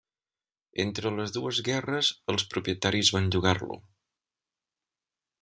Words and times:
Entre 0.83 1.11
les 1.17 1.33
dues 1.35 1.59
guerres 1.67 2.09
els 2.35 2.47
propietaris 2.55 3.13
van 3.17 3.29
llogar-lo. 3.37 3.79